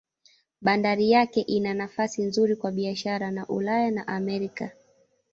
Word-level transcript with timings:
Bandari 0.61 1.11
yake 1.11 1.41
ina 1.41 1.73
nafasi 1.73 2.23
nzuri 2.23 2.55
kwa 2.55 2.71
biashara 2.71 3.31
na 3.31 3.47
Ulaya 3.47 3.91
na 3.91 4.07
Amerika. 4.07 4.71